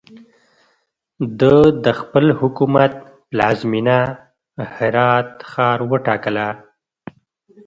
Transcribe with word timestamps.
ده 1.39 1.55
د 1.85 1.87
خپل 1.99 2.25
حکومت 2.39 2.91
پلازمینه 3.29 3.97
هرات 4.75 5.29
ښار 5.51 5.79
وټاکله. 5.89 6.47